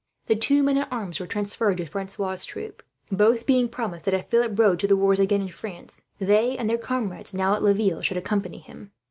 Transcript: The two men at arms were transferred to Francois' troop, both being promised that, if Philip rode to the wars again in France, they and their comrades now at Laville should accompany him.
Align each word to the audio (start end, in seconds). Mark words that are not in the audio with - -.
The 0.25 0.35
two 0.35 0.63
men 0.63 0.79
at 0.79 0.91
arms 0.91 1.19
were 1.19 1.27
transferred 1.27 1.77
to 1.77 1.85
Francois' 1.85 2.37
troop, 2.43 2.81
both 3.11 3.45
being 3.45 3.69
promised 3.69 4.05
that, 4.05 4.15
if 4.15 4.25
Philip 4.25 4.57
rode 4.57 4.79
to 4.79 4.87
the 4.87 4.97
wars 4.97 5.19
again 5.19 5.41
in 5.43 5.49
France, 5.49 6.01
they 6.17 6.57
and 6.57 6.67
their 6.67 6.79
comrades 6.79 7.35
now 7.35 7.53
at 7.53 7.61
Laville 7.61 8.01
should 8.01 8.17
accompany 8.17 8.57
him. 8.57 8.93